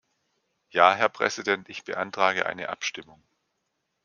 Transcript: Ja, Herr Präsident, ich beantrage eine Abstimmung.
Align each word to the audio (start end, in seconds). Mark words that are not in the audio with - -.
Ja, 0.71 0.95
Herr 0.95 1.09
Präsident, 1.09 1.69
ich 1.69 1.83
beantrage 1.83 2.47
eine 2.47 2.69
Abstimmung. 2.69 3.21